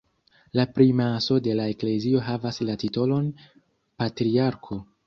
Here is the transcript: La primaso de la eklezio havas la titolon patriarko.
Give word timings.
La 0.59 0.63
primaso 0.77 1.37
de 1.49 1.53
la 1.61 1.67
eklezio 1.75 2.25
havas 2.31 2.61
la 2.71 2.79
titolon 2.87 3.33
patriarko. 4.03 4.85